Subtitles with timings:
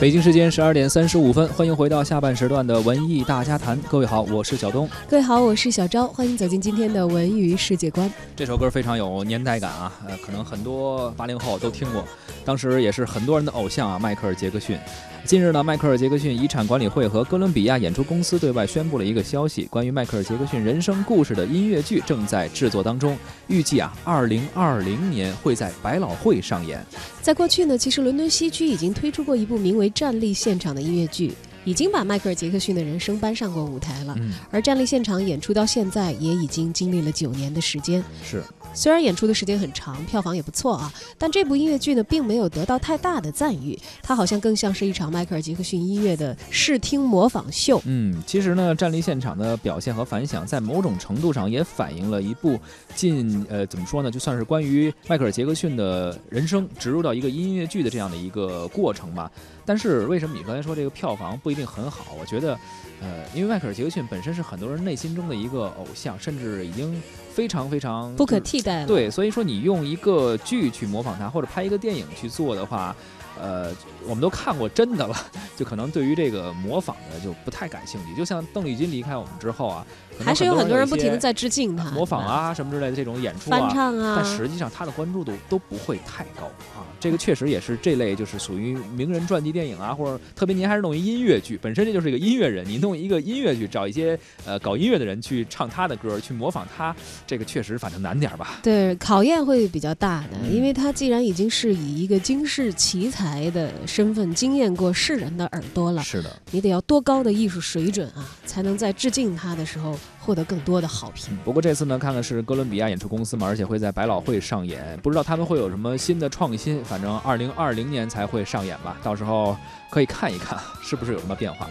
[0.00, 3.76] 北京时间十二点三十五分，欢迎回到下半时段的文艺大家谈。
[3.90, 4.88] 各位好，我是小东。
[5.08, 6.06] 各位好，我是小昭。
[6.06, 8.08] 欢迎走进今天的文娱世界观。
[8.36, 12.04] 这首歌非常有年代感啊，呃，可能很多八零后都听过，
[12.44, 14.78] 当时也是很多人的偶像啊，迈克尔·杰克逊。
[15.24, 23.18] 近日呢，迈克尔·杰克逊遗产管理会和哥伦比亚演出公司对外宣布了一个消息，关于迈克尔·杰克逊人生故事的音乐剧正在制作当中，
[23.48, 26.82] 预计啊，二零二零年会在百老汇上演。
[27.20, 31.32] 在过去呢，其实伦敦西区已经推出过一部名为《站立现场》的音乐剧，
[31.64, 34.16] 已经把迈克尔·杰克逊的人生搬上过舞台了。
[34.50, 38.02] 而《站立现场》演出到现在也已经经历了九年的时间。
[38.24, 38.42] 是。
[38.74, 43.76] 虽然演出的时间很长，票房也不错啊，但这部音乐剧呢，并没有得到太大的赞誉。
[44.02, 47.80] 它好像更像是一场迈克尔·杰克逊音乐的视听模仿秀。
[47.86, 52.60] 嗯，其实呢，站立现场的表现和反响，在某种程度上也反映了一部
[52.94, 59.32] 近呃，怎么说呢，就算是关于迈克尔·杰克逊的人生植入到一个音乐剧的这样的一个过程吧。
[59.64, 62.06] 但是为什么你刚才说这个票房不一定很好？
[62.18, 62.58] 我觉得，
[63.02, 68.86] 呃，因为迈克尔·杰克逊本身是很多人内心中的一个偶像，甚至已经非常非常不可替代了。
[68.86, 72.96] 对，所以说你用一个剧去模仿他，或者拍一个电影去做的话。
[73.40, 73.72] 呃，
[74.04, 75.14] 我们都看过真的了，
[75.56, 78.12] 就可能对于这个模仿的就不太感兴趣。
[78.16, 79.86] 就像邓丽君离开我们之后啊，
[80.18, 86.46] 还是有很多人不停的在致敬他，模仿啊什么之类的这种演出啊，翻唱啊，但实际上他的关注度都不会太高
[86.76, 86.82] 啊。
[86.98, 96.94] 这个确实也是这类就是属于名人传记电影啊，或者特别您还是弄一音乐剧，本身这就是一个音乐人，你弄一个音乐剧，找一些呃搞音乐的人去唱他的歌，去模仿他，
[97.26, 98.60] 这个确实反正难点吧？
[98.62, 103.48] 对，考验会比较大的，因为他既然已经是以一个惊世奇才。
[103.48, 109.98] 的身份惊艳过世人的耳朵了，是的，你得要多高的艺术水准啊，才能在致敬他的时候
[110.28, 111.34] 获得更多的好评。
[111.42, 116.84] 不过这次呢，看看是哥伦比亚演出公司嘛，而且会在百老汇上演，不知道他们会有什么新的创新。
[116.84, 119.56] 反正二零二零年才会上演吧，到时候
[119.90, 121.66] 可以看一看是不是有什么变化。